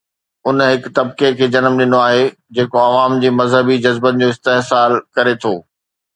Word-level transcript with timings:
ان 0.51 0.55
هڪ 0.69 0.83
طبقي 0.99 1.29
کي 1.41 1.45
جنم 1.55 1.73
ڏنو 1.81 1.99
آهي 2.07 2.23
جيڪو 2.61 2.81
عوام 2.87 3.19
جي 3.25 3.33
مذهبي 3.43 3.77
جذبن 3.85 4.19
جو 4.21 4.27
استحصال 4.35 4.99
ڪري 5.19 5.37
ٿو. 5.45 5.55